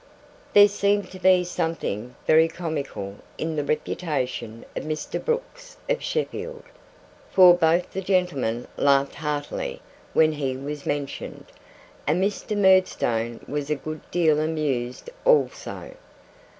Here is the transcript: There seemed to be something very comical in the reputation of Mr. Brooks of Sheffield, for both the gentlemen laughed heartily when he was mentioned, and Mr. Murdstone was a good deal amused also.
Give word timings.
There 0.53 0.67
seemed 0.67 1.11
to 1.11 1.19
be 1.19 1.43
something 1.43 2.15
very 2.25 2.47
comical 2.47 3.17
in 3.37 3.55
the 3.55 3.63
reputation 3.63 4.65
of 4.75 4.83
Mr. 4.83 5.23
Brooks 5.23 5.77
of 5.87 6.01
Sheffield, 6.01 6.63
for 7.29 7.53
both 7.53 7.91
the 7.91 8.01
gentlemen 8.01 8.67
laughed 8.77 9.13
heartily 9.13 9.79
when 10.13 10.31
he 10.31 10.57
was 10.57 10.87
mentioned, 10.87 11.45
and 12.07 12.19
Mr. 12.19 12.57
Murdstone 12.57 13.41
was 13.47 13.69
a 13.69 13.75
good 13.75 14.01
deal 14.09 14.39
amused 14.39 15.11
also. 15.23 15.91